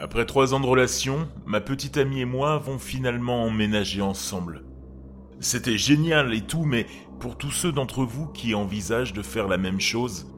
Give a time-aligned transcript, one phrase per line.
[0.00, 4.62] Après trois ans de relation, ma petite amie et moi avons finalement emménagé ensemble.
[5.40, 6.86] C'était génial et tout, mais
[7.18, 10.32] pour tous ceux d'entre vous qui envisagent de faire la même chose,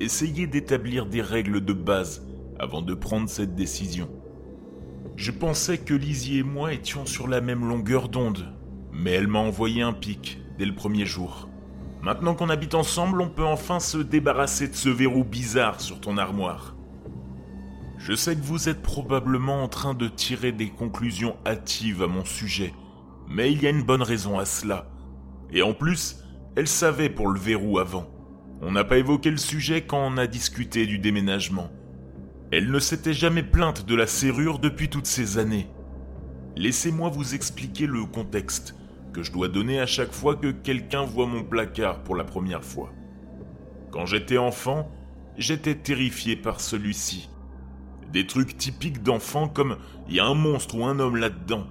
[0.00, 2.28] essayez d'établir des règles de base
[2.58, 4.10] avant de prendre cette décision.
[5.16, 8.52] Je pensais que Lizzie et moi étions sur la même longueur d'onde,
[8.92, 11.48] mais elle m'a envoyé un pic dès le premier jour.
[12.02, 16.18] Maintenant qu'on habite ensemble, on peut enfin se débarrasser de ce verrou bizarre sur ton
[16.18, 16.76] armoire.
[18.00, 22.24] Je sais que vous êtes probablement en train de tirer des conclusions hâtives à mon
[22.24, 22.72] sujet,
[23.28, 24.90] mais il y a une bonne raison à cela.
[25.52, 26.24] Et en plus,
[26.56, 28.08] elle savait pour le verrou avant.
[28.62, 31.70] On n'a pas évoqué le sujet quand on a discuté du déménagement.
[32.50, 35.68] Elle ne s'était jamais plainte de la serrure depuis toutes ces années.
[36.56, 38.76] Laissez-moi vous expliquer le contexte
[39.12, 42.64] que je dois donner à chaque fois que quelqu'un voit mon placard pour la première
[42.64, 42.94] fois.
[43.90, 44.90] Quand j'étais enfant,
[45.36, 47.29] j'étais terrifié par celui-ci.
[48.12, 49.76] Des trucs typiques d'enfants comme
[50.08, 51.66] il y a un monstre ou un homme là-dedans.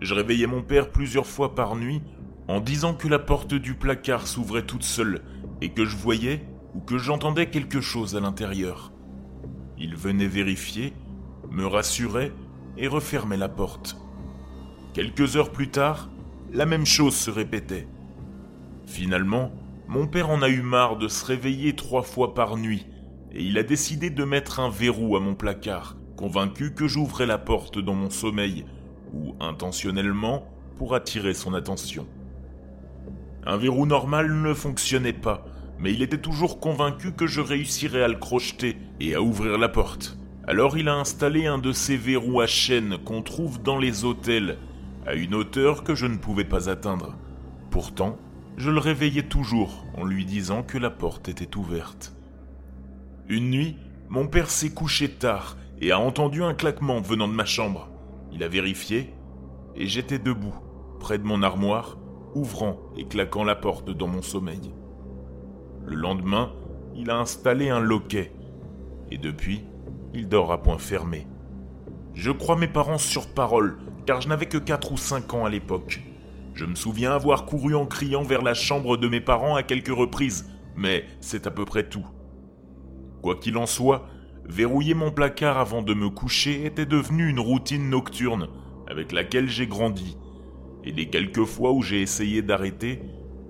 [0.00, 2.02] Je réveillais mon père plusieurs fois par nuit
[2.48, 5.22] en disant que la porte du placard s'ouvrait toute seule
[5.60, 8.92] et que je voyais ou que j'entendais quelque chose à l'intérieur.
[9.78, 10.94] Il venait vérifier,
[11.50, 12.32] me rassurait
[12.78, 13.96] et refermait la porte.
[14.94, 16.10] Quelques heures plus tard,
[16.52, 17.86] la même chose se répétait.
[18.86, 19.52] Finalement,
[19.86, 22.86] mon père en a eu marre de se réveiller trois fois par nuit,
[23.32, 27.38] et il a décidé de mettre un verrou à mon placard, convaincu que j'ouvrais la
[27.38, 28.64] porte dans mon sommeil,
[29.12, 32.06] ou intentionnellement pour attirer son attention.
[33.44, 35.46] Un verrou normal ne fonctionnait pas,
[35.78, 39.68] mais il était toujours convaincu que je réussirais à le crocheter et à ouvrir la
[39.68, 40.18] porte.
[40.46, 44.58] Alors il a installé un de ces verrous à chaîne qu'on trouve dans les hôtels
[45.06, 47.16] à une hauteur que je ne pouvais pas atteindre.
[47.70, 48.18] Pourtant,
[48.56, 52.14] je le réveillais toujours en lui disant que la porte était ouverte.
[53.30, 53.76] Une nuit,
[54.08, 57.88] mon père s'est couché tard et a entendu un claquement venant de ma chambre.
[58.32, 59.14] Il a vérifié
[59.76, 60.56] et j'étais debout,
[60.98, 61.96] près de mon armoire,
[62.34, 64.72] ouvrant et claquant la porte dans mon sommeil.
[65.86, 66.52] Le lendemain,
[66.96, 68.32] il a installé un loquet
[69.12, 69.62] et depuis,
[70.12, 71.28] il dort à point fermé.
[72.14, 75.50] Je crois mes parents sur parole car je n'avais que 4 ou 5 ans à
[75.50, 76.02] l'époque.
[76.52, 79.96] Je me souviens avoir couru en criant vers la chambre de mes parents à quelques
[79.96, 82.08] reprises, mais c'est à peu près tout.
[83.22, 84.08] Quoi qu'il en soit,
[84.46, 88.48] verrouiller mon placard avant de me coucher était devenu une routine nocturne
[88.88, 90.16] avec laquelle j'ai grandi,
[90.84, 93.02] et les quelques fois où j'ai essayé d'arrêter,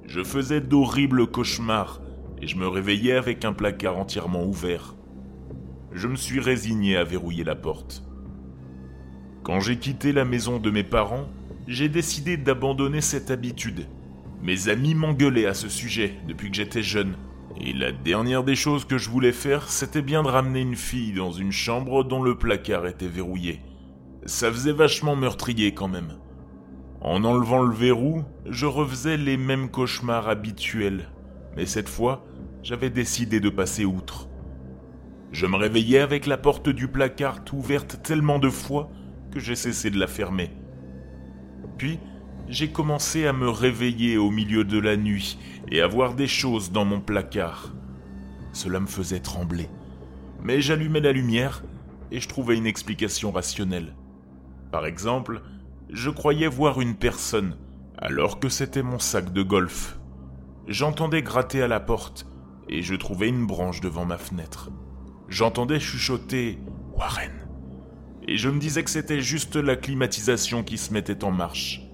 [0.06, 2.02] je faisais d'horribles cauchemars
[2.42, 4.96] et je me réveillais avec un placard entièrement ouvert.
[5.92, 8.04] Je me suis résigné à verrouiller la porte.
[9.42, 11.28] Quand j'ai quitté la maison de mes parents,
[11.66, 13.86] j'ai décidé d'abandonner cette habitude.
[14.42, 17.16] Mes amis m'engueulaient à ce sujet depuis que j'étais jeune.
[17.58, 21.12] Et la dernière des choses que je voulais faire, c'était bien de ramener une fille
[21.12, 23.60] dans une chambre dont le placard était verrouillé.
[24.24, 26.18] Ça faisait vachement meurtrier quand même.
[27.00, 31.08] En enlevant le verrou, je refaisais les mêmes cauchemars habituels.
[31.56, 32.24] Mais cette fois,
[32.62, 34.28] j'avais décidé de passer outre.
[35.32, 38.90] Je me réveillais avec la porte du placard ouverte tellement de fois
[39.30, 40.50] que j'ai cessé de la fermer.
[41.78, 41.98] Puis,
[42.50, 45.38] j'ai commencé à me réveiller au milieu de la nuit
[45.70, 47.72] et à voir des choses dans mon placard.
[48.52, 49.68] Cela me faisait trembler.
[50.42, 51.62] Mais j'allumais la lumière
[52.10, 53.94] et je trouvais une explication rationnelle.
[54.72, 55.42] Par exemple,
[55.90, 57.56] je croyais voir une personne,
[57.96, 60.00] alors que c'était mon sac de golf.
[60.66, 62.26] J'entendais gratter à la porte
[62.68, 64.70] et je trouvais une branche devant ma fenêtre.
[65.28, 66.58] J'entendais chuchoter
[66.96, 67.46] Warren
[68.26, 71.89] et je me disais que c'était juste la climatisation qui se mettait en marche.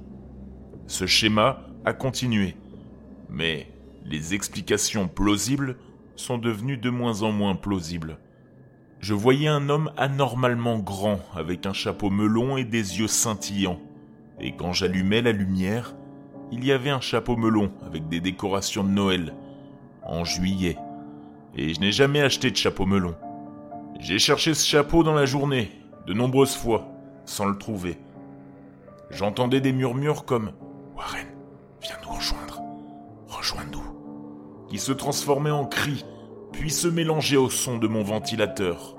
[0.89, 2.55] Ce schéma a continué,
[3.29, 3.67] mais
[4.05, 5.77] les explications plausibles
[6.15, 8.19] sont devenues de moins en moins plausibles.
[9.01, 13.81] Je voyais un homme anormalement grand avec un chapeau melon et des yeux scintillants,
[14.41, 15.97] et quand j'allumais la lumière,
[16.53, 19.35] il y avait un chapeau melon avec des décorations de Noël,
[20.05, 20.79] en juillet,
[21.57, 23.17] et je n'ai jamais acheté de chapeau melon.
[23.99, 25.73] J'ai cherché ce chapeau dans la journée
[26.07, 26.87] de nombreuses fois,
[27.25, 27.99] sans le trouver.
[29.11, 30.53] J'entendais des murmures comme
[30.97, 31.27] Warren,
[31.83, 32.63] viens nous rejoindre,
[33.29, 33.85] rejoins-nous,
[34.71, 36.07] qui se transformaient en cris,
[36.53, 38.97] puis se mélangeaient au son de mon ventilateur.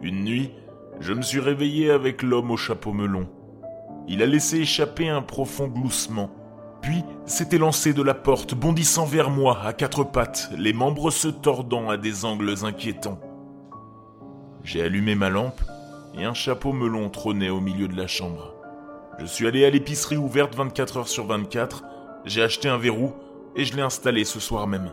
[0.00, 0.52] Une nuit,
[1.00, 3.28] je me suis réveillé avec l'homme au chapeau melon.
[4.08, 6.30] Il a laissé échapper un profond gloussement,
[6.80, 11.28] puis s'était lancé de la porte, bondissant vers moi à quatre pattes, les membres se
[11.28, 13.20] tordant à des angles inquiétants.
[14.64, 15.60] J'ai allumé ma lampe
[16.18, 18.55] et un chapeau melon trônait au milieu de la chambre.
[19.18, 21.84] Je suis allé à l'épicerie ouverte 24 heures sur 24,
[22.26, 23.14] j'ai acheté un verrou
[23.54, 24.92] et je l'ai installé ce soir même.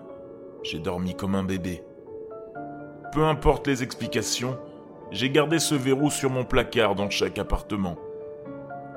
[0.64, 1.84] J'ai dormi comme un bébé.
[3.12, 4.58] Peu importe les explications,
[5.12, 7.98] j'ai gardé ce verrou sur mon placard dans chaque appartement.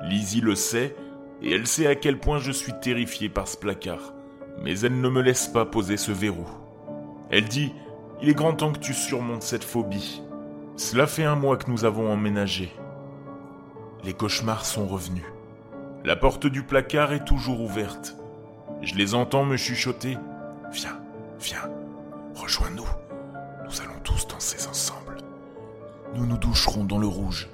[0.03, 0.95] Lizzie le sait,
[1.41, 4.13] et elle sait à quel point je suis terrifié par ce placard.
[4.63, 6.47] Mais elle ne me laisse pas poser ce verrou.
[7.29, 7.73] Elle dit
[8.21, 10.23] Il est grand temps que tu surmontes cette phobie.
[10.77, 12.71] Cela fait un mois que nous avons emménagé.
[14.03, 15.25] Les cauchemars sont revenus.
[16.05, 18.15] La porte du placard est toujours ouverte.
[18.81, 20.17] Je les entends me chuchoter
[20.71, 20.99] Viens,
[21.39, 21.69] viens,
[22.35, 22.87] rejoins-nous.
[23.65, 25.17] Nous allons tous danser ensemble.
[26.13, 27.49] Nous nous doucherons dans le rouge.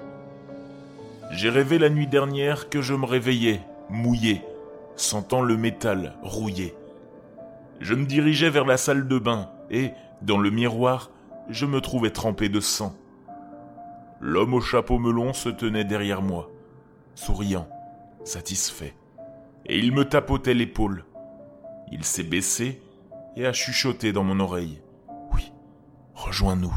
[1.30, 4.42] J'ai rêvé la nuit dernière que je me réveillais, mouillé,
[4.96, 6.74] sentant le métal rouillé.
[7.80, 9.90] Je me dirigeais vers la salle de bain et,
[10.22, 11.10] dans le miroir,
[11.48, 12.94] je me trouvais trempé de sang.
[14.26, 16.50] L'homme au chapeau melon se tenait derrière moi,
[17.14, 17.68] souriant,
[18.24, 18.94] satisfait,
[19.66, 21.04] et il me tapotait l'épaule.
[21.92, 22.80] Il s'est baissé
[23.36, 24.80] et a chuchoté dans mon oreille.
[25.34, 25.52] Oui,
[26.14, 26.74] rejoins-nous.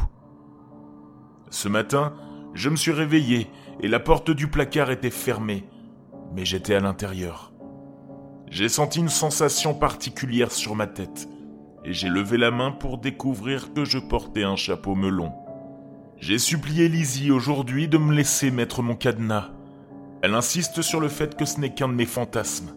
[1.48, 2.12] Ce matin,
[2.52, 3.50] je me suis réveillé
[3.80, 5.66] et la porte du placard était fermée,
[6.34, 7.54] mais j'étais à l'intérieur.
[8.50, 11.30] J'ai senti une sensation particulière sur ma tête
[11.82, 15.32] et j'ai levé la main pour découvrir que je portais un chapeau melon.
[16.20, 19.50] J'ai supplié Lizzie aujourd'hui de me laisser mettre mon cadenas.
[20.20, 22.74] Elle insiste sur le fait que ce n'est qu'un de mes fantasmes.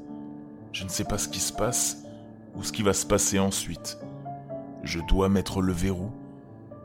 [0.71, 2.03] Je ne sais pas ce qui se passe
[2.55, 3.97] ou ce qui va se passer ensuite.
[4.83, 6.11] Je dois mettre le verrou.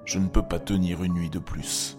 [0.06, 1.95] Je ne peux pas tenir une nuit de plus.